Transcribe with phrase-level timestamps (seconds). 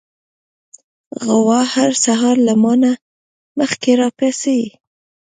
[1.23, 2.91] غوا هر سهار له ما نه
[3.59, 4.61] مخکې راپاڅي.